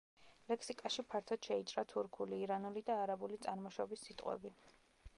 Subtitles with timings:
[0.51, 4.57] ლექსიკაში ფართოდ შეიჭრა თურქული, ირანული და არაბული წარმოშობის სიტყვები.